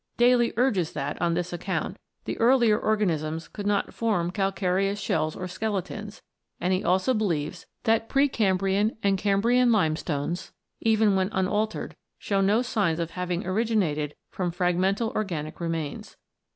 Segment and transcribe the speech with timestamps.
[0.17, 5.47] Daly urges that, on this account, the earlier organisms could not form calcareous shells or
[5.47, 6.23] skeletons,
[6.59, 12.63] and he also believes that pre Cambrian and Cambrian limestones, even when unaltered, show no
[12.63, 16.17] signs of having originated from fragmental organic remains.